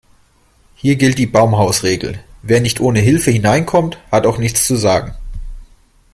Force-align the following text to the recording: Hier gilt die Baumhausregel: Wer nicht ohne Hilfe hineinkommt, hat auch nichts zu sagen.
Hier 0.73 0.95
gilt 0.95 1.19
die 1.19 1.27
Baumhausregel: 1.27 2.23
Wer 2.41 2.59
nicht 2.59 2.79
ohne 2.79 2.99
Hilfe 2.99 3.29
hineinkommt, 3.29 3.99
hat 4.11 4.25
auch 4.25 4.39
nichts 4.39 4.65
zu 4.65 4.75
sagen. 4.75 5.13